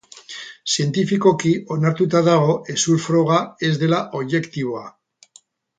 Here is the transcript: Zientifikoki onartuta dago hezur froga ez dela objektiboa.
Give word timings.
Zientifikoki 0.75 1.51
onartuta 1.77 2.23
dago 2.31 2.57
hezur 2.75 3.05
froga 3.07 3.41
ez 3.69 3.73
dela 3.85 4.05
objektiboa. 4.23 4.85